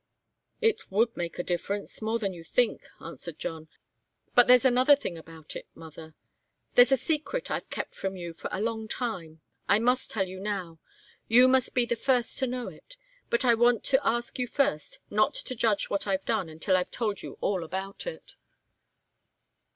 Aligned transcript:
"It 0.61 0.89
would 0.89 1.15
make 1.15 1.37
a 1.37 1.43
difference 1.43 2.01
more 2.01 2.17
than 2.17 2.33
you 2.33 2.43
think," 2.43 2.87
answered 2.99 3.37
John. 3.37 3.67
"But 4.33 4.47
there's 4.47 4.65
another 4.65 4.95
thing 4.95 5.15
about 5.15 5.55
it, 5.55 5.67
mother 5.75 6.15
there's 6.73 6.91
a 6.91 6.97
secret 6.97 7.51
I've 7.51 7.69
kept 7.69 7.93
from 7.93 8.15
you 8.15 8.33
for 8.33 8.49
a 8.51 8.61
long 8.63 8.87
time. 8.87 9.41
I 9.69 9.77
must 9.77 10.09
tell 10.09 10.27
you 10.27 10.39
now. 10.39 10.79
You 11.27 11.47
must 11.47 11.75
be 11.75 11.85
the 11.85 11.95
first 11.95 12.39
to 12.39 12.47
know 12.47 12.67
it. 12.67 12.97
But 13.29 13.45
I 13.45 13.53
want 13.53 13.83
to 13.83 14.01
ask 14.03 14.39
you 14.39 14.47
first 14.47 14.97
not 15.11 15.35
to 15.35 15.53
judge 15.53 15.91
what 15.91 16.07
I've 16.07 16.25
done 16.25 16.49
until 16.49 16.75
I've 16.75 16.89
told 16.89 17.21
you 17.21 17.37
all 17.39 17.63
about 17.63 18.07
it." 18.07 18.37